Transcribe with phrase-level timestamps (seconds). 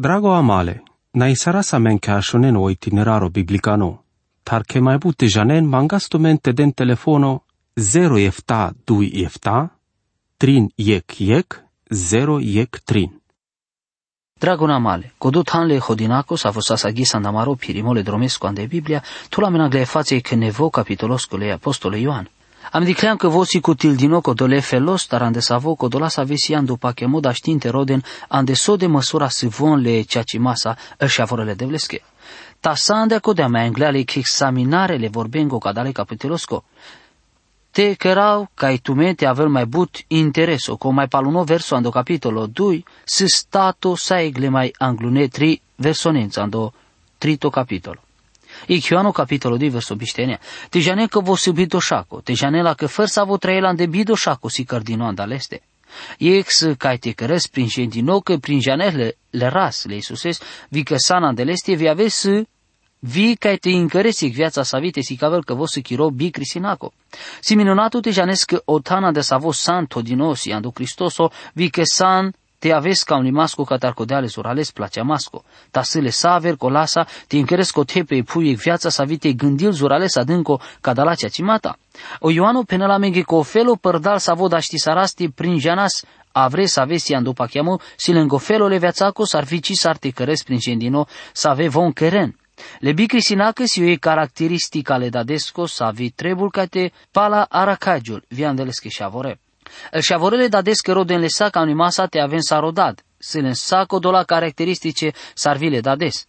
[0.00, 0.82] Drago amale,
[1.14, 4.04] na isara sa men ke ashonen o itineraro biblicano,
[4.44, 7.42] tar ke mai bute janen mangasto mente den telefono
[7.74, 9.56] 0 efta 2 efta,
[10.38, 11.58] trin yek yek,
[11.90, 13.10] 0 yek trin.
[14.40, 19.50] Dragona male, kodu tanle hodinako sa fosa sagi sandamaro pirimole dromesco ande Biblia, tu la
[19.50, 22.28] menagle face che nevo capitolosco le apostole Ioan.
[22.72, 26.22] Am dicleam că vosi cu tildino co dole felos, dar ande savo co dola sa
[26.22, 31.20] vesi andu pakemo da știnte roden, ande so de măsura sivon le ceaci masa, își
[31.20, 32.02] avorele de vlesche.
[32.60, 36.64] Ta sa ande co de mea engleale che examinare le vorbengo ca dale capitolosco.
[37.70, 42.46] Te cărau ca tu mente avel mai but intereso, co mai paluno verso ando capitolo
[42.46, 46.72] 2, si stato sa egle mai anglune tri versonenza ando
[47.18, 48.00] trito capitolo.
[48.66, 50.40] I Ioano capitolo 2 verso bistenia.
[50.68, 53.86] Te jane că vo subito șaco, te jane la că făr sa vo trăiela de
[53.86, 55.62] bido șaco si cardino andaleste.
[56.18, 60.96] Ex ca te cărăs prin gentino că prin janele le ras le Iisuses, vi că
[60.96, 62.24] sana andeleste vi aves
[63.00, 66.92] vi ca te încăresic viața sa vite si cavel că vos chiro bi crisinaco.
[67.40, 72.34] Si minunato te janes că otana de savo santo dinosi andu Cristoso vi că san
[72.58, 75.44] te aves ca un limasco catarcodeales orales placea masco.
[75.70, 80.16] Ta sile saver colasa, te încheres co tepe e puiec viața sa vite gândil zurales
[80.16, 81.78] adânco ca dalacea cimata.
[82.20, 86.80] O Ioano penala menge co felo părdal sa voda ști sarasti prin janas avre să
[86.80, 91.06] avesi ando pachiamo, si lângă felul viațaco s-ar fi ci s-ar te căresc prin cendino,
[91.32, 92.36] să ave von keren.
[92.78, 98.24] Le bicri sinacă si e caracteristica le dadesco să avi trebul ca te pala aracagiul,
[98.28, 98.88] viandelesche
[99.68, 99.92] și avore.
[99.92, 103.98] El șavorele da des că roden le saca masa te aven sarodad, se le saco
[103.98, 106.26] dola caracteristice sarvile da des.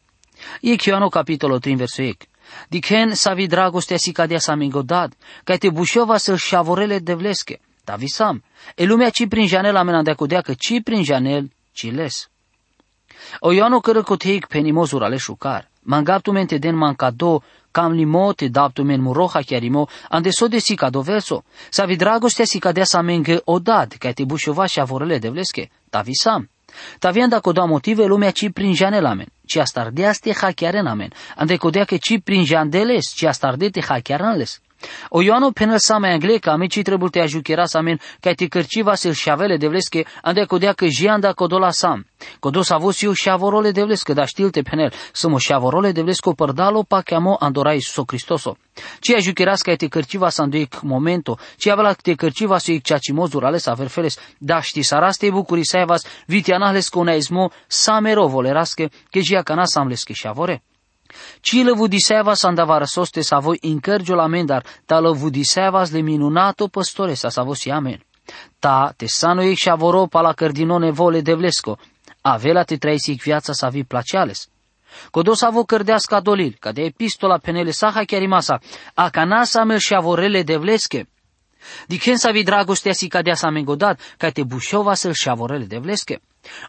[0.62, 2.24] E Chioano capitolo 3 verso ec.
[2.68, 7.60] Dichen savi dragostea si cadea sa mingodad, ca te bușova să-l șavorele de vlesche.
[7.84, 8.44] Da visam.
[8.76, 12.30] E lumea ci prin janel amena de acudea că ci prin janel ci les.
[13.40, 15.69] O Ioano cără coteic penimozur ale șucar.
[15.90, 21.02] Mangaptu mente den mancado cam limote daptu men muroha chiarimo, ande so de sica do
[21.02, 21.44] verso.
[21.70, 25.70] Sa vi dragostea sica dea sa menge odad, ca te bușova și avorele de vlesche.
[25.90, 26.50] Ta visam.
[27.00, 31.84] Ta vienda co da motive lumea ci prin janelamen, ci astardea ste hachiarenamen, ande codea
[31.84, 34.62] că ci prin jandeles, ci astardete hachiaranles.
[35.10, 39.58] O Ioano penel sama angleca, amici trebuie te ajuchera samen, ca te cărciva sil șavele
[39.58, 42.06] de vlesche, ande codea că jianda codola sam.
[42.40, 46.34] Codo sa vos eu șavorole de vlesche, da știlte penel, să mă șavorole de vlesco
[46.34, 48.58] părdalo pa cheamo andora Iisuso Cristoso.
[49.00, 53.46] Ci ajucheras ca te cărciva sa înduic momento, ci avea te cărciva să ic ceacimozur
[53.46, 60.14] ales averfeles, da ști saraste bucuri saevas, vitianahles conaismo, samero volerasche, că jia cana samlesche
[60.14, 60.64] șavore.
[61.42, 67.44] Cile vudisevas andavarasoste sa voi incărgiul amendar, ta lo vudisevas le minunato păstore sa sa
[67.44, 68.04] vosi amen.
[68.60, 71.78] Ta te sano ei și avoro pa la cărdinone vole de vlesco,
[72.22, 74.48] avela te traisic viața sa vi placeales.
[75.12, 78.60] Codo sa vo cărdeasca dolil, ca de epistola penele saha chiarimasa,
[78.94, 81.08] a canasa mel și avorele de vlesche,
[81.88, 85.78] Dichen sa vi dragostea si cadea sa mengodat, ca te bușova să-l și avorele de
[85.78, 86.22] vlesche.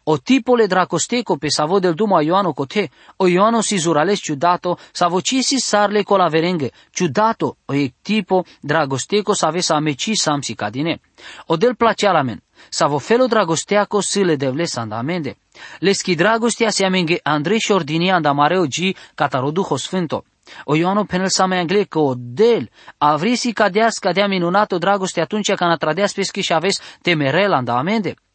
[0.05, 5.21] O tipole dracosteco pe savo del duma Ioano cote, o Ioano si zurales ciudato, savo
[5.21, 10.55] cisi sarle la verenghe, ciudato, o e tipo dragosteco sa ave sa ameci sam si
[10.55, 11.01] cadine.
[11.47, 15.37] O del placea la men, savo felo dragosteaco sile devle sandamende.
[15.81, 20.25] Leschi dragostea se amenge Andrei și ordinia andamareo gi cataroduho sfânto.
[20.65, 25.55] O Ioano penel sa mai angle că o del avrisi cadea scadea minunato dragoste atunci
[25.55, 28.15] când atradea speschi și aveți temerel andamende.
[28.15, 28.30] So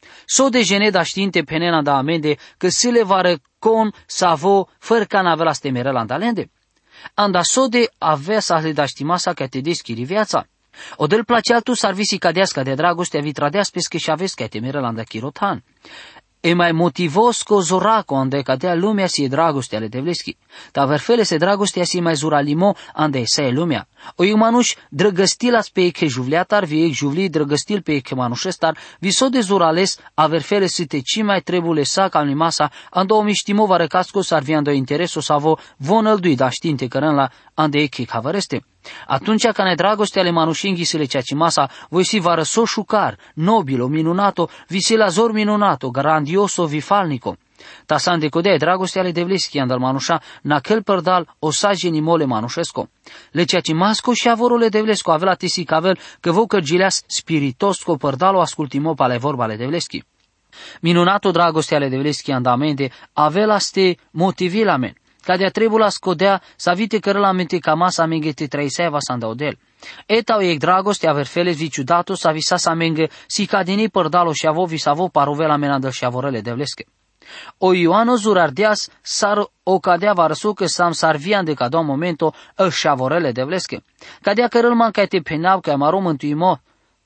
[0.50, 5.22] de gene da știinte penena da amende că se le vară con savo fără ca
[5.22, 6.52] n-avea la temerel andalende.
[7.14, 10.48] Anda so de avea să le da știma sa că te deschiri viața.
[10.96, 15.64] O del placea tu sarvisi cadeasca de dragoste vitradea speschi și aveți că temerel andachirotan
[16.40, 20.38] e mai motivosco zorako ande cadea lumea si e dragostea le devleski.
[20.72, 23.88] Ta verfele se dragostea si mai zuralimo ande se e lumea.
[24.16, 29.12] O i manuș drăgăstilas pe eke juvleatar, vi ek juvli drăgăstil pe eke manușestar, vi
[29.12, 33.22] so de zurales a verfele si te ci mai trebule sa ca masa, ando o
[33.22, 37.80] miștimo va recasco s-ar vi ando intereso sa vo vonăldui da știnte cărân la ande
[37.80, 38.66] eke cavareste.
[39.08, 44.50] Atunci când dragostea le manușinghisile ceea ce masa, voi si va răso șucar, nobilo, minunato,
[44.96, 47.38] la zor minunato, grandioso, vifalnico.
[47.86, 52.26] Ta san de codea dragostea le devleski andal manușa, na kel părdal o sajeni mole
[52.26, 52.90] manușesco.
[53.32, 57.96] Le ceea ce masco și avorule devlesco avea la tisi cavel că vă cărgileas spiritosco
[57.96, 60.04] părdalo ascultimo pale vorba le devleski.
[60.82, 64.96] Minunato dragostea le devleski andamende avea la ste motivi la men
[65.34, 69.58] de trebula scodea sa vite la mente ca masa menge te traiseva sandaudel.
[70.06, 74.32] Eta o e dragoste aver feles vi ciudato sa visa sa menge si cadini părdalo
[74.34, 76.86] și avo vi savo parovela menandel și avorele devleske.
[77.58, 83.32] O Ioano zurardeas sar o cadea varsu că sam sarvian de cada momento a șavorele
[83.32, 83.84] de vlesche.
[84.22, 86.60] Cadea că rălman ca te penau că amaro mântuimo,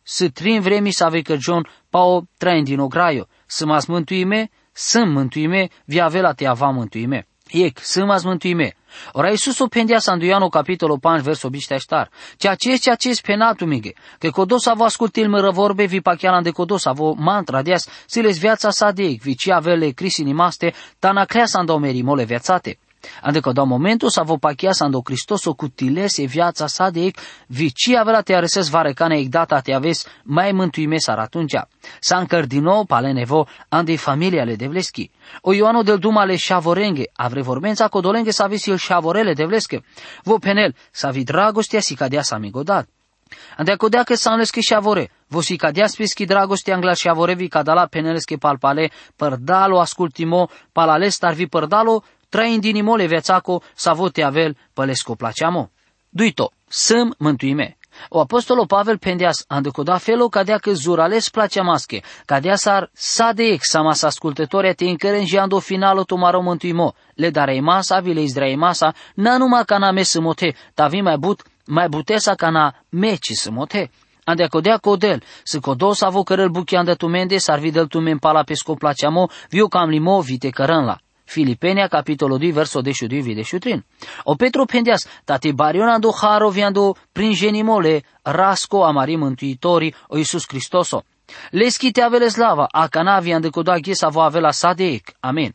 [0.04, 4.50] să trin vremi să avei că John pa o train din ograio, să mas mântuime,
[4.72, 7.29] să mântuime, via vela te ava mântuime.
[7.52, 8.76] Ec, să mas mântuime.
[9.12, 12.10] Ora Iisus o pendia sanduiano capitolul 5 verso bișteștar.
[12.38, 13.92] Ceea ce ce ce penatu mige.
[14.20, 18.70] Că codos avo ascultil mă vorbe vi pachialan de codos avo mantra deas, siles viața
[18.70, 22.80] sa de ec, vici avele crisi nimaste, tana creasa meri mole viațate.
[23.22, 27.18] Adică da momentul sa vopakia sa ando Hristos o cutilese viața sa de ec,
[27.48, 31.56] vici avea te areses varecane ec data te aves mai mântuime sar atunci.
[32.00, 35.12] Sa încărdino pale nevo ande familia le devleschi.
[35.42, 39.84] O Ioano del Duma le șavorenghe, avre vorbența codolenghe sa visi il șavorele devlesche.
[40.24, 42.88] Vo penel, sa vi dragostea si cadea sa migodat.
[43.58, 47.86] Ande acodea că sa înlesche șavore, vo si cadea spischi dragostea angla șavore vi cadala
[47.86, 55.70] penelesche palpale, părdalo ascultimo, palales vi părdalo, trăind inimole vețaco, sa vote avel, pălesco placeamo.
[56.10, 57.78] Duito, sâm mântuime.
[58.10, 63.44] O apostolo Pavel pendeas andecoda felo cadea că zurales place masche, cadea sar sa de
[63.44, 68.94] ex mas ascultătoria te încărengeando finalo tomaro mântuimo, le darei masa, vi le izdrai masa,
[69.16, 73.92] na numai ca na mes mote, tavi mai but, mai butesa ca na meci mote.
[74.24, 78.74] Ande acodea codel, să codos avo cărăl buchian de tumende, sar videl tumen pala pesco
[78.74, 81.00] placeamo, viu cam limo vite cărânla.
[81.30, 83.84] Filipenia capitolul 2 verso 22 23.
[84.24, 91.04] O Petro pendeas, tate barionando haro viando pringenimole rasco amari mântuitori o Iisus Hristoso.
[91.52, 95.14] Leschi te avele slava, a cana viando coda ghesa vo avela sadec.
[95.20, 95.54] Amen.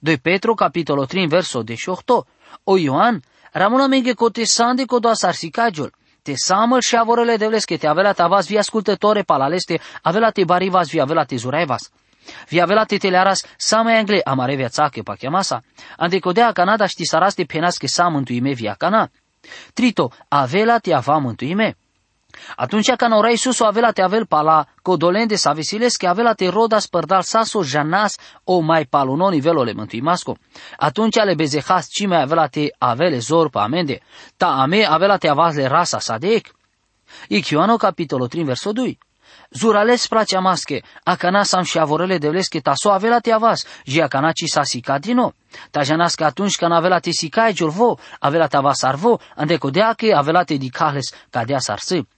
[0.00, 2.26] 2 Petro capitolul 3 verso 18.
[2.64, 3.20] O Ioan,
[3.52, 5.92] ramona menge cote sande coda sarsicagiul.
[6.22, 10.90] Te samăl și avorele de vlesche, te avela tavas vi ascultătore palaleste, avela te barivas
[10.90, 11.90] vi avela te zuraivas.
[12.48, 15.62] Vi avela tetelearas sama angle amare viața che pa chiamasa.
[15.96, 19.10] Ande codea Canada ști saras de penas che sa mântuime via cana.
[19.74, 21.76] Trito, avela te ava mântuime.
[22.56, 26.48] Atunci când ora Iisus o avela te avel pala codolende sa vesiles că avela te
[26.48, 30.36] rodas părdal saso janas o mai paluno nivelole mântuimasco.
[30.76, 34.00] Atunci le bezehas mai avela te avele zor pa amende.
[34.36, 36.54] Ta ame avela te avazle rasa sa dec.
[37.28, 38.98] Ioano capitolul 3 verso 2.
[39.50, 40.82] Zurales place masche,
[41.18, 45.32] cana sam și avorele de lesche taso avela te avas, ji cana ci sa sicadino.
[45.70, 49.92] Ta janas că atunci când avela te sicai giurvo, avela te avas arvo, ande codea
[49.92, 52.08] că avela te dicales cadea sarsı.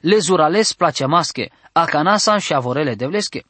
[0.00, 3.42] Le zurales place masche, cana sam și avorele de lesche.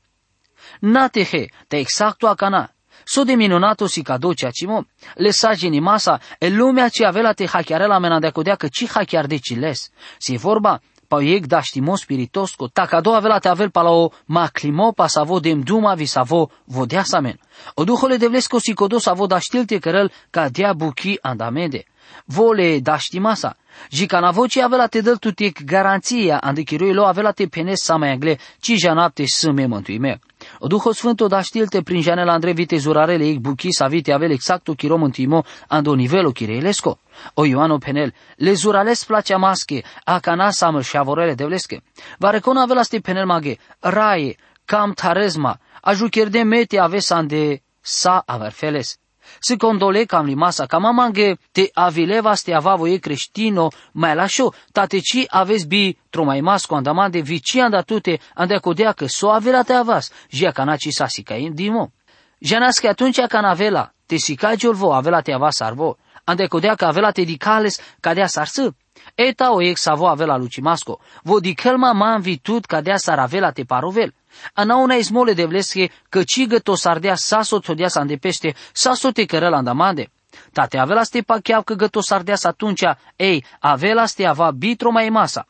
[0.81, 4.87] Natehe, te exacto acana, So de minunato si cadoce acimo,
[5.17, 9.27] le sagini masa, e lumea ce avela te hachiarela mena de codea că ci hachiar
[9.27, 9.91] de ciles.
[10.19, 10.81] Si vorba,
[11.15, 15.63] pa jeg daštimo spiritosko, taka do avela te avel pala o maklimo pa savo dem
[15.63, 17.37] duma vi savo vodea samen.
[17.77, 21.85] O duhole de vlesko si kodo savo daštilte kerel ka dia buki andamede.
[22.27, 23.53] Vole daštimasa.
[23.91, 28.39] Ji ca navoci avela te dăl tutic garanția andikirui lo avela te penes sama angle,
[28.61, 30.21] ci janapte sâme mântuime.
[30.65, 34.31] O Duho Sfânto da știlte prin janela Andrei vite zurarele ic buchi sa vite avel
[34.31, 36.99] exacto chiro mântimo ando nivelo chireilesco.
[37.35, 41.83] O Ioano Penel, le zurales place masche, a cana samă și avorele devlesche.
[42.19, 48.23] Va recona avela sti penel maghe, raie, cam tarezma, ajucher de mete avesan de sa
[48.27, 48.99] averfeles.
[49.41, 55.01] Se condole cam limasa, cam amange te avileva ste avavo e creștino, mai lascio, tate
[55.01, 60.11] ci aveți bi tromai masco andamande vici andatute ande codea că so avela te avas,
[60.31, 61.93] jia canaci sa sica dimo.
[62.39, 66.85] Janas că atunci can avela, te sica vo avela te avas arvo, ande codea că
[66.85, 68.75] avela te dicales cadea sarsă.
[69.15, 74.13] Eta o ex avo avela lucimasco, vo dichelma man vitut cadea sar avela te parovel.
[74.55, 79.57] Anauna ismole de vlesche că cigă to sardea saso todea sa îndepește, saso te cărăla
[79.57, 80.11] andamande.
[80.53, 82.83] Tate avela ste pa chiar că găto sardea sa atunci,
[83.17, 85.47] ei, avela ste ava bitro mai masa.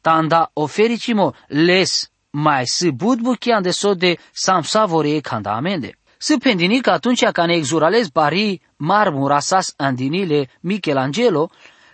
[0.00, 5.94] Tanda ofericimo les mai să budbu chiar de so de sam savore canda amende.
[6.18, 11.50] Să pendini că atunci ca ne exurales bari marmura sas andinile Michelangelo,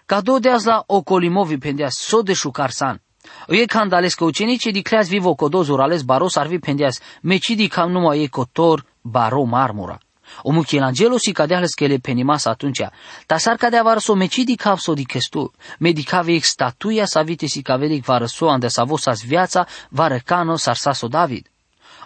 [0.06, 3.00] ca do de la ocolimovi pendea so de șucarsan.
[3.48, 8.22] Oie candales că ucenicii di creas vivo codozur ales baro sarvi pendias, mecidi cam numai
[8.22, 9.98] e cotor baro marmura.
[10.42, 12.82] O Michelangelo si cadeales că le penimas atunci,
[13.26, 18.48] ta sar cadea varso mecidi capso di chestu, medicave ex statuia savite si cavedic varso
[18.48, 21.46] ande savosas viața varecano sarsaso David.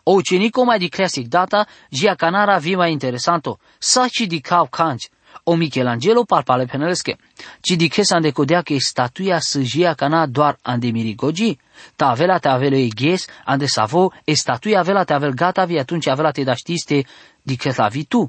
[0.02, 5.08] O ucenico mai di creasic data, gia canara vi mai interesanto, saci di cap canci,
[5.50, 7.18] o Michelangelo palpale penelesche,
[7.60, 11.58] ci di che san decodea che statuia sâjia cana doar ande mirigogi,
[11.96, 15.78] ta avela te avele e ghes, ande savo, e statuia avela te avel gata vi
[15.78, 17.04] atunci avela te daștiste
[17.42, 18.28] di che la vi tu.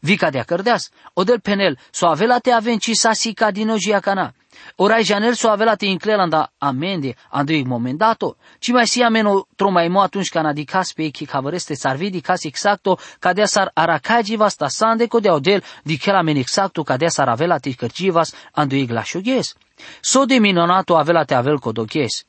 [0.00, 3.50] Vi ca de cărdeas, o del penel, so avela te aven ci sa si ca
[3.50, 4.32] dinogia cana.
[4.76, 10.02] Orai janel so avela te inclelanda amende, andui momendato, ci mai si ameno mai mo
[10.02, 15.08] atunci ca nadicas pe chi cavăreste sarvidi cas exacto, ca de sar aracagivas ta sande
[15.08, 18.86] co de odel, di che la men exacto ca de sar avela te cărgivas andui
[18.86, 19.56] glașughes.
[20.00, 22.24] So de minonato avela te avel codoches.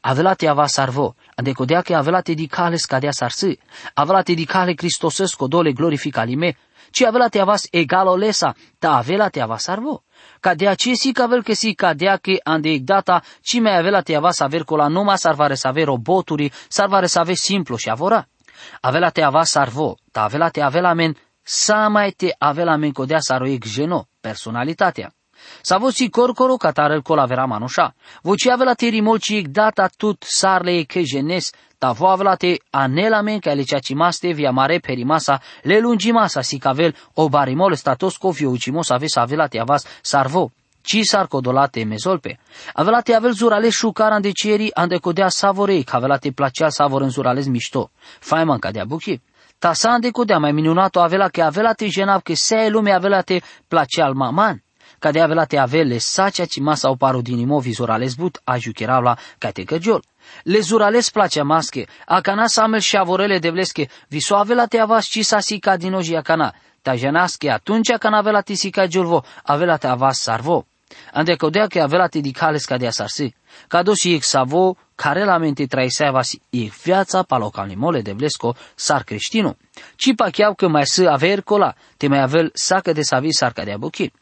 [0.00, 3.58] Avelate ava sarvo, ande codea che avelate di cale scadea sarsi,
[3.94, 6.56] avelate di cale Cristoses codole glorifica lime,
[6.90, 10.02] ci avelate avas egalo lesa, ta avelate ava sarvo.
[10.42, 14.64] Cadea ce si cavel che si cadea che ande data, ci mai avelate avas aver
[14.64, 18.26] cola numa sarvare saver roboturi, sarvare save simplu și avora.
[18.80, 25.12] Avelate ava sarvo, ta avelate avelamen, sa mai te avelamen codea saroic geno, personalitatea.
[25.60, 27.94] Savosi corcoro catarel colavera manușa.
[28.22, 33.54] Voci avela te rimolci data tut sarle che genes, ta vo avela te anelamen ca
[33.54, 39.16] le ceacimaste via mare perimasa, le lungimasa si cavel o barimol statos cofio ucimos aves
[39.16, 40.50] avela te avas sarvo.
[40.82, 42.38] Ci sar codolate mezolpe.
[42.74, 47.02] Avela te avel zurale șucar ande cieri ande codea savorei, ca avela te placea savor
[47.02, 47.90] în zurales mișto.
[48.20, 49.20] Faiman ca de buchi.
[49.58, 53.22] Ta sa ande codea mai minunato avela che avela te jenav che se lume avela
[53.22, 54.62] te placea al maman
[55.10, 59.18] de avela te avele sacea ci masa o paru din imo vizorales but a jucheravla
[59.38, 60.02] ca te căgiol.
[60.42, 65.06] Le zurales place masche, a cana samel și avorele de vlesche, viso avela te avas
[65.06, 69.24] ci sa sica din oji a cana, ta jenasche atunci cana avela ti sica giulvo,
[69.42, 70.66] avela te avas sarvo.
[71.12, 73.34] Ande codea că avela te dicales ca de sarsi.
[73.68, 79.56] Ca dosi ex savo, care la mente traisevas e viața palocalnimole de vlesco sar creștinu.
[79.96, 83.52] Ci pa chiau că mai să aver cola, te mai avel sacă de savi sar
[83.52, 84.12] ca de abuchi.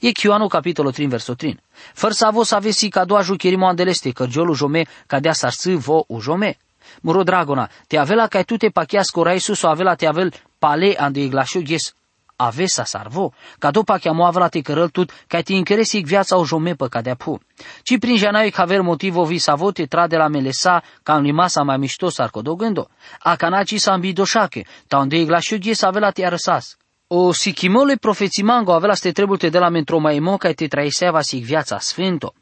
[0.00, 1.58] E Chioanu capitolo 3 verso 3.
[1.94, 5.48] Făr sa vo sa vesi ca doa jucherimo andeleste, că giolu jome ca dea sa
[5.48, 6.56] sâ vo u jome.
[7.00, 10.94] Muro dragona, te avela ca tu te pachias cora Iisus o avela te avel pale
[10.98, 11.94] ande iglașu yes
[12.40, 16.44] avesa sarvo, ca după că am avea te cărăl tut, ca te interesi viața o
[16.44, 17.40] jome pe ca de pu.
[17.82, 21.22] Ci prin janai ca ver motivo vi sa vote tra de la melesa, ca în
[21.22, 22.88] limasa mai mișto sar codogândo.
[23.18, 26.76] A canaci sa ambidoșache, ta unde iglașu yes avela te arăsas.
[27.12, 31.42] O sikimole profețimango avela ste trebulte de la mentro mai mo ca te traiseva sig
[31.42, 32.34] viața sfânto.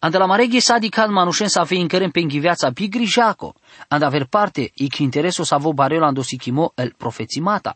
[0.00, 3.54] Anda la mareghe sa di cal manușen sa fei încărem pe viața bigrijaco.
[3.88, 7.72] Anda aver parte i che intereso sa vo barelo ando sikimo el profețimata.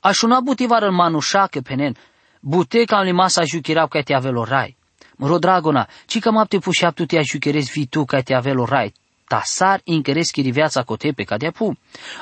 [0.00, 1.96] Așuna butivar el manușa că penen.
[2.40, 4.76] Bute ca li masa juchirau ca te avelo rai.
[5.16, 8.92] Mă dragona, ci cam apte pușeap tu te ajucherezi vi tu ca te avelo rai
[9.34, 11.76] tasar intereski viața cote pe cadea pu.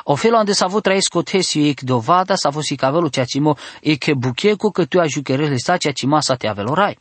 [0.05, 3.25] O felo ande sa vo traes cote si ec dovada sa vo si cavelo cea
[3.25, 6.99] cimo e che bucheco că tu ajucherele sa cea cima sa te avelorai.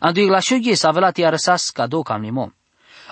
[0.00, 2.52] Andu la șughe sa avela ti arăsas ca do cam limo.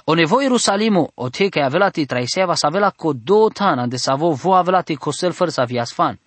[0.05, 3.97] O nevo Ierusalimu, o te că avela ti traiseva sa avela co do tan ande
[3.97, 6.19] sa vo vo avela ti cosel făr sa vias fan.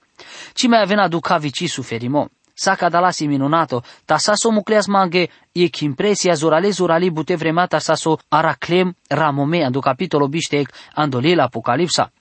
[0.54, 2.30] Ci mai avena duca vici suferimo.
[2.62, 8.94] Saka dalasi minunato, ta saso mukleas mange e impresia zurale zurali bute vremata saso araklem
[9.10, 12.12] ramome ando capitolo biște andolil apocalipsa.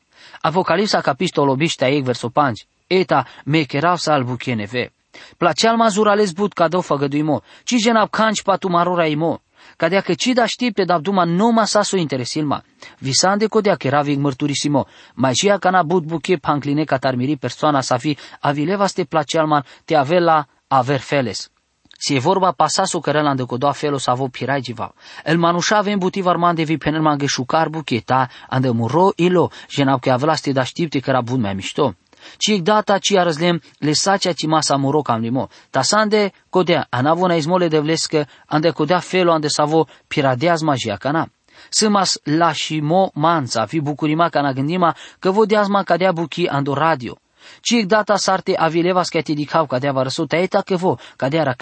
[0.41, 2.67] Apocalipsa capitolo biște ec verso 5.
[2.89, 4.93] Eta me kerau sa al bucheneve.
[5.37, 9.43] Placeal mazurales but cadou făgăduimo, ci genab canci patu marora imo.
[9.81, 12.63] Cadea că cida știpte da duma noma sa so interesilma.
[12.99, 14.87] Visande codea că ravig mărturisimo.
[15.15, 20.47] Mai jia cana bud buche pancline catarmiri persoana sa fi avileva ste placealman te avela
[20.67, 21.51] aver feles.
[21.99, 24.95] Si e vorba pasaso cărăla de codoa felo sa vo piraigiva.
[25.25, 29.99] El manușa ven butiv arman de vi penel mange șucar bucheta, ande muro ilo, jenau
[29.99, 31.95] că avela ste da știpte că era bun mai mișto
[32.39, 35.49] ci data ci arzlem le sacia ci masa moro cam limo.
[35.71, 41.29] Ta sande kodea anavona izmole de vleske ande kodea felo ande savo piradeaz magia cana.
[41.69, 46.47] Sâmas la și mo manța, fi bucurima ca na gândima că vo deazma cadea buchi
[46.49, 47.17] ando radio.
[47.61, 51.55] Ci data sarte avileva te dicau cadea va răsuta eta că vo, cadea ra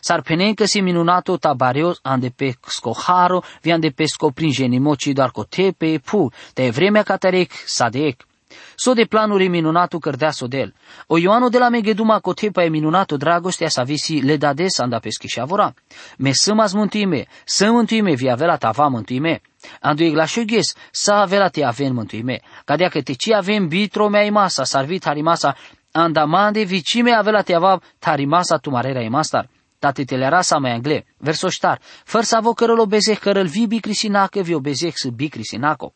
[0.00, 0.44] crească trebul.
[0.44, 1.36] Mi ci arzlem ca te căram muro cam limo tavo pendeazma ge, eta că salbu
[1.36, 1.36] che sineve.
[1.36, 6.30] Sarpenencă si minunato tabarios ande pe scoharo, vi ande pe scopringenimo ci doar cotepe pu,
[6.52, 8.26] te vremea catarec sadec.
[8.76, 10.74] So de planuri minunato cărdea sodel.
[11.06, 15.10] O Ioanu de la megeduma cotepa e minunato dragostea sa visi le dades anda pe
[15.10, 15.74] schișavora.
[16.18, 19.40] Me sămas mântuime, să mântuime vi avea tava mântuime.
[19.80, 22.40] Andu iglașughes, să avea te avem mântuime.
[22.64, 25.56] Cadea că te ci avem bitro mea imasa, sarvit harimasa,
[25.92, 29.48] andamande vicime avea te ava tarimasa tumarera imastar
[30.28, 31.04] rasa mai angle.
[31.16, 31.80] Verso ștar.
[32.04, 35.92] Făr să avo cărălo bezeh cărăl vi bicrisinacă vi bezeh să bicrisinaco.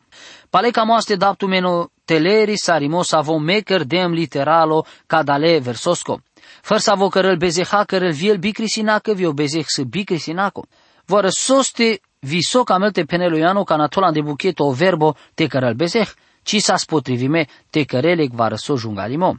[0.50, 6.20] Paleca moaste daptu meno teleri sarimo să avo mecer dem literalo cadale versosco.
[6.62, 10.66] Făr să avo cărăl bezeha cărăl vi el bicrisinacă vi bezeh să bicrisinaco.
[11.04, 16.08] Vor soste viso camelte penelo iano canatola de bucheto o verbo te cărăl bezeh,
[16.42, 19.38] ci sa spotrivime te cărelec va răso jungalimo.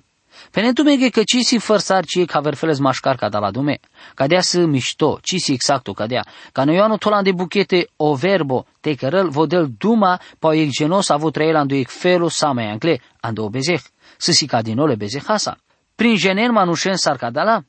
[0.51, 3.79] Penentumege că ci si fărsar ci ca verfeles mașcar ca da la dume.
[4.15, 6.25] Cadea să mișto, ci si exacto cadea.
[6.51, 11.09] Ca no ioanu tolan de buchete o verbo te cărăl vodel duma pa ec genos
[11.09, 13.81] avut trăiel andu ec felo sa mai angle, andu o bezeh.
[14.17, 15.57] Să si ca din ole bezehasa.
[15.95, 17.63] Prin jenen manușen sar cadala,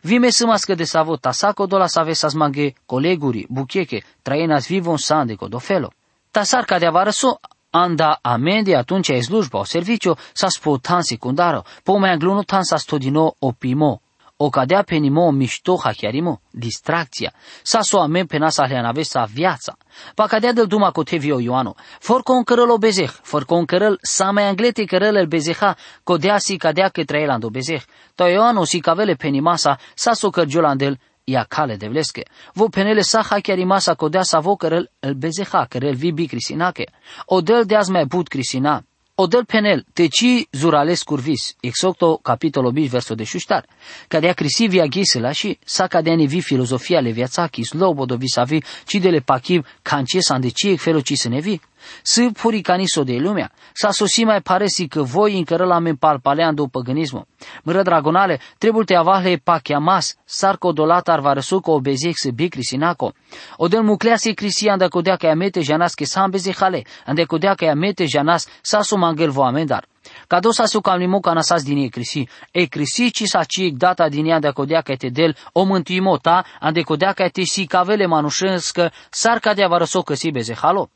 [0.00, 5.34] Vime să mască de savo tasako dola save sas mange coleguri, bucheche, traienas vivon sande
[5.34, 5.92] codofelo.
[6.30, 7.38] Tasar cadea varăso
[7.72, 12.76] anda amendi atunci ai slujba o serviciu sa spotan secundaro, po mai angluno tan sa
[12.76, 14.00] stodino opimo.
[14.36, 19.76] O cadea pe nimo mișto hachiarimo, distracția, sa so amen pe nasa hleanave sa viața.
[20.14, 23.98] Pa cadea del duma cu tevio Ioano, for con cărăl o bezeh, for con cărăl
[24.02, 27.82] sa mai anglete cărăl el bezeha, codea si cadea că trăielando bezeh.
[28.14, 32.22] To Ioano si cavele pe nimasa, sa so cărgiolandel, ia cale de vleske.
[32.54, 36.26] Vo penele sa ha chiar imasa codea sa vo cărel el bezeha, cărel vi bi
[36.26, 36.86] crisinache.
[37.26, 38.82] O del de mai but crisina.
[39.14, 43.66] O del penel, te ci zurales curvis, exocto capitolo 5 verso de șuștar.
[44.08, 48.94] Cadea crisi via ghisela și sa cadea vi filozofia le viața chis lobodo visavi, ci
[48.94, 51.40] de le pachiv cancie san de ci felo ci să ne
[51.82, 51.90] vi.
[52.02, 57.26] Să puricaniso de lumea, s-a sosit mai paresi că voi încără la men palpaleando păgânismo.
[57.62, 63.12] Mără dragonale, trebuie te avahle pachiamas, sarco dolatar varăsuco obezec să bicri sinaco.
[63.56, 67.54] O del muclea se crisia anda codea că amete janas că sam bezehale, ande codea
[67.54, 69.84] că amete janas sa so mangel vo amendar.
[70.26, 72.28] Cadosa su cam limo ca nasas din e crisi.
[72.50, 76.16] E crisi ci sa ci data din ea de codea că te del o mântuimo
[76.16, 80.90] ta, ande codea că te si cavele manușenscă, sar ca de avarăsocă si bezehalo.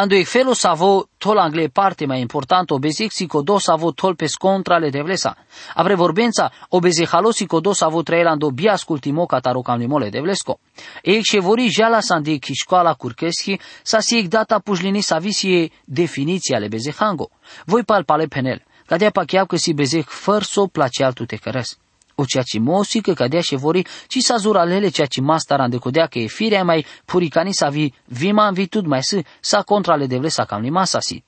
[0.00, 4.36] Ando e felo savo tol angle parte mai important obezic si kodo savo tol pes
[4.36, 5.36] contra le devlesa.
[5.74, 10.60] Apre vorbența obeze halo si kodo savo trăelando bias cultimo cataro cam limole devlesco.
[11.02, 16.58] E che vori jala sandi ki școala curkeschi sa si data pujlini sa visie definiția
[16.58, 17.30] le bezehango.
[17.66, 18.62] Voi palpale penel.
[18.86, 21.78] Cadea pacheau că si bezec făr so place altu te căresc
[22.20, 26.06] o ceea ce mosi că cadea și vori, ci sa zuralele ceea ce mastara codea
[26.06, 30.06] că e firea mai puricani sa vi, vima în vitud mai să, sa contra le
[30.06, 31.24] devle sa cam limasa si.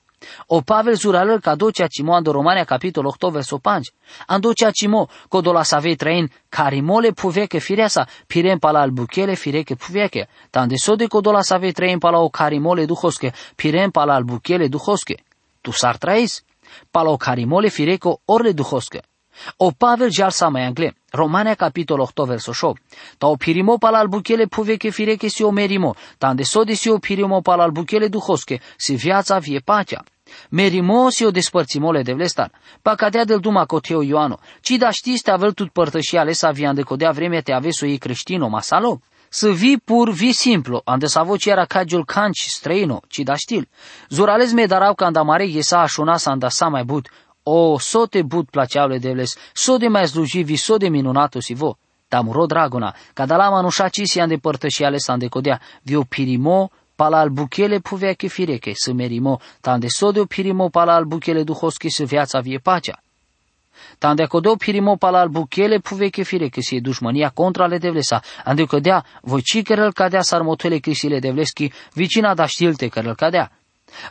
[0.47, 3.91] O Pavel zuralel ca do ceea ce mo ando Romania capitol 8 verso 5.
[4.27, 8.91] Ando ceea ce mo, codola sa vei trăin, carimole puveche firea sa, pirem pala al
[8.91, 10.27] buchele fireche puveche.
[10.49, 14.67] Tande so de codola sa vei trăin pala o carimole duhosche, pirem pala al buchele
[14.67, 15.15] duhosche.
[15.61, 16.43] Tu s-ar trăis?
[16.91, 19.01] Pala o carimole fireco orle duhosche.
[19.57, 20.93] O Pavel jar sa mai angle.
[21.11, 22.81] Romania capitol 8 verso 8.
[23.17, 25.95] Ta o pirimo pala al buchele puveke fireke si o merimo.
[26.17, 28.61] Ta ande sode si o pirimo pala al buchele duhoske.
[28.77, 30.03] Si viața vie pacea.
[30.49, 32.51] Merimo si o despărțimole de vlestar.
[32.81, 34.39] Pa cadea del duma coteo Ioano.
[34.61, 37.97] Ci da știți te avel tut părtășiale sa vian de codea vreme te aveso ei
[37.97, 39.01] creștino masalo?
[39.33, 43.69] Să vii pur, vii simplu, ande sa voce era cagiul canci străino, ci da știl.
[44.09, 47.07] Zurales me darau ca andamare iesa așuna sa anda sa mai but,
[47.43, 51.77] o, so te bud placeaule devles, so de mai slujivi, so de minunato si vo.
[52.07, 57.19] Tamuro dragona, cada la manușa ci si ande părtășiale sa ande codea, vio pirimo, pala
[57.19, 61.89] al buchele puvea che fireche, să merimo, tande so de pirimo pala al buchele duhosche
[61.89, 63.01] să viața vie pacea.
[63.97, 68.21] Tande codeo pirimo pala al buchele puve che fireche si e dușmania contra le devlesa,
[68.43, 73.51] ande codea, voi ci cărăl cadea sarmotele crisile devleschi, vicina da știlte cărăl cadea.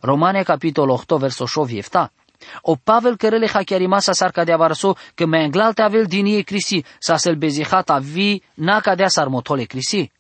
[0.01, 2.13] Romane capitol 8 verso 8 jefta.
[2.63, 7.17] O Pavel cărele hachiarimasa sar cadea varso că mai englalte avel din ei crisi, sa
[7.17, 10.11] sel bezihat avi na cadea sarmotole crisi.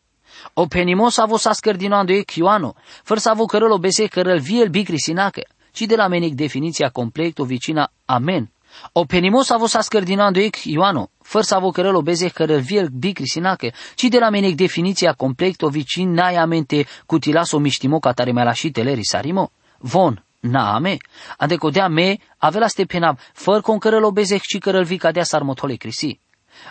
[0.54, 4.82] O penimos avo sa scărdinoando e chioano, fără să avo cărăl obese cărăl viel bi
[4.82, 8.50] crisinacă, ci de la menic definiția complet o vicina amen.
[8.92, 13.12] O penimos avo sa scărdinoando e Ioano, fără să avo cărăl obeze cărăl viel bi
[13.12, 18.44] crisinacă, ci de la menic definiția complet o vicina amente cutilas o miștimo catare mai
[18.44, 19.50] la și teleri sarimo.
[19.78, 20.96] Von, Naame,
[21.36, 25.74] ande codea me, avea ste penab, făr con cărăl obezec ci cărăl vi cadea sarmotole
[25.74, 26.20] crisi.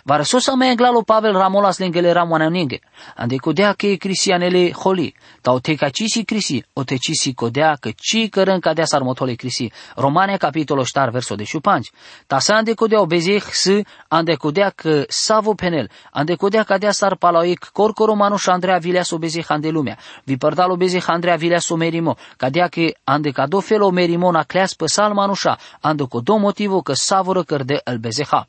[0.04, 2.80] Vara sosa me englalo Pavel ramolas lengele ramoana nenge,
[3.16, 7.76] ande codea că e crisianele holi, ta o te cacisi crisi, o te cisi codea
[7.80, 9.70] că ci cărân cadea sarmotole crisi.
[9.96, 11.90] Romane capitolo ștar verso de șupanci.
[12.26, 13.68] Ta sa ande codea obezec s,
[14.08, 19.10] ande codea că savo penel, ande codea cadea sar palaoic corco romano și Andrea Vileas
[19.10, 19.98] obezec ande lumea.
[20.24, 24.42] Vi părdal obezec Andrea Vileas o merimo, cadea că ande cado fel o merimo na
[24.42, 28.48] cleas pe salmanușa, ande codo motivo că savoră cărde el bezeha.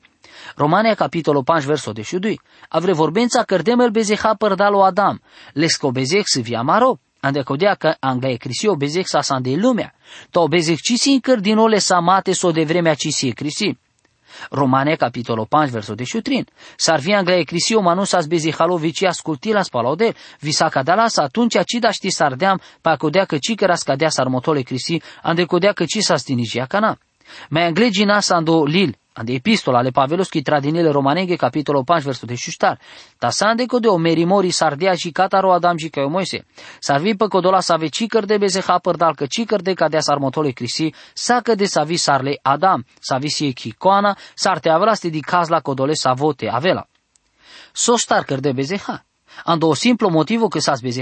[0.55, 5.21] Romania capitolul 5 verso 22, avre vorbența cărdemel bezeha părdalo Adam,
[5.53, 9.93] lesco bezec să via maro, ande codea că anglaie crisi o bezec sa de lumea,
[10.29, 13.77] to bezec ci si încăr din ole sa mate so de vremea ci si crisi.
[14.49, 16.45] Romane capitolo 5 verso 13.
[16.75, 23.25] Sarvia Anglia Crisio Manusas Bezihalovici ascultilas palaude, visaca dalas atunci acida ști sardeam pa codea
[23.25, 26.97] că ci căras cadea sarmotole Crisi, ande codea că ci sa stinigia cana.
[27.49, 32.77] Mai anglegi nasando lil, ande epistola ale Pavelovski tradinele romanenghe capitolo 5 verso 16.
[33.17, 36.45] Ta sande codeo merimori sardea și cataro Adam și că Moise.
[36.79, 40.51] Sarvi pe codola sa ve cicăr de beze hapăr dal că cicăr de cadea sarmotole
[40.51, 45.47] Crisi, sa că de savi sarle Adam, savi si chicoana, sarte avela sti di caz
[45.47, 46.87] la codole sa vote avela.
[47.73, 49.05] So star căr de beze ha.
[49.43, 51.01] Ando o simplu motivo că sa beze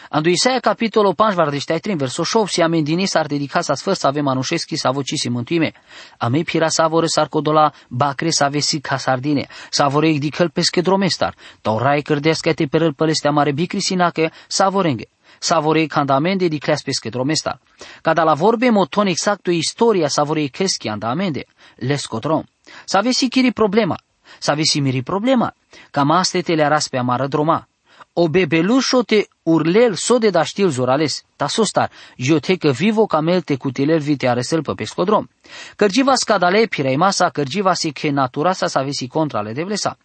[0.00, 0.08] hali.
[0.08, 4.76] Ando Isaia capitolul 5 vardeștai verso 8 si amendini s-ar dedica sa sfârst avem anușeschi
[4.76, 5.72] sa vocisi mântuime.
[6.18, 10.80] Ame pira sa vor s-ar codola bacre sa vesi ca sardine, sa vor dicăl pesche
[10.80, 15.08] dromestar, tau rai cărdească te perăl pălestea mare bicri sinache sa vorenghe.
[15.42, 17.60] Sa vorei candamende di clas pesche dromestar.
[18.02, 21.44] Cada la vorbe moton exacto istoria sa vorei cheschi andamende,
[21.76, 22.44] les cotrom.
[22.84, 23.96] Sa vesi chiri problema,
[24.38, 25.54] sa vesi miri problema,
[25.90, 27.68] cam aste te le aras pe amară droma
[28.12, 33.06] o bebelușo te urlel so de da știl zorales, ta sostar, jo te că vivo
[33.06, 35.28] camel te cutilel vite aresel pe pescodrom.
[35.76, 39.96] Cărgiva scadale pirei masa, cărgiva si che natura sa sa vesi contra le devlesa.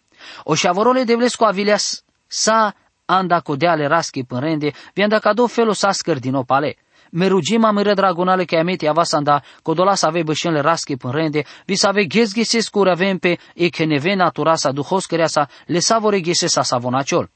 [0.44, 6.18] O șavorole devlesco avileas sa anda codeale raschi până rende, vianda cado felo sa scăr
[6.18, 6.76] din opale.
[7.10, 11.86] Merugima mire dragonale che amete avasanda, codola să ave bășenle raschi până rende, vi să
[11.86, 16.62] ave ghezghese scura vempe, e che neve natura sa duhos sa, le savore ghese sa
[16.62, 17.30] savonaciol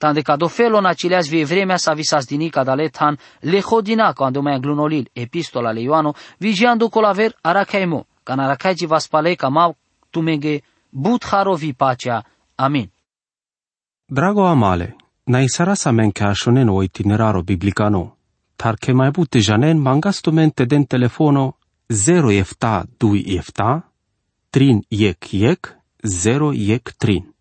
[0.00, 4.40] tande ca dofelo na cileas vie vremea sa visas dinica da letan le hodina quando
[4.42, 9.74] mai glunolil epistola le Ioano vigiando colaver arakaimo can arakaiji vaspale ca mau
[10.10, 12.22] tumenge but harovi pacea.
[12.56, 12.88] Amin.
[14.08, 16.32] Drago amale, na isarasa men ca
[16.70, 18.16] o itineraro biblicano,
[18.56, 21.56] tar che mai bute janen mangastumente den telefono
[21.88, 23.82] 0 efta 2 efta,
[24.50, 27.32] trin yek yek, 0 yek trin.